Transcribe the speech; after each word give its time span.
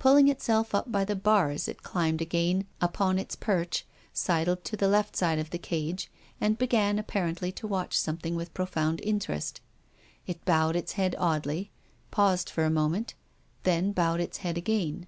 Pulling 0.00 0.26
itself 0.26 0.74
up 0.74 0.90
by 0.90 1.04
the 1.04 1.14
bars 1.14 1.68
it 1.68 1.84
climbed 1.84 2.20
again 2.20 2.66
upon 2.80 3.16
its 3.16 3.36
perch, 3.36 3.86
sidled 4.12 4.64
to 4.64 4.76
the 4.76 4.88
left 4.88 5.14
side 5.14 5.38
of 5.38 5.50
the 5.50 5.56
cage, 5.58 6.10
and 6.40 6.58
began 6.58 6.98
apparently 6.98 7.52
to 7.52 7.68
watch 7.68 7.96
something 7.96 8.34
with 8.34 8.52
pro 8.54 8.66
found 8.66 9.00
interest. 9.02 9.60
It 10.26 10.44
bowed 10.44 10.74
its 10.74 10.94
head 10.94 11.14
oddly, 11.16 11.70
paused 12.10 12.50
for 12.50 12.64
a 12.64 12.70
moment, 12.70 13.14
then 13.62 13.92
bowed 13.92 14.18
its 14.18 14.38
head 14.38 14.58
again. 14.58 15.06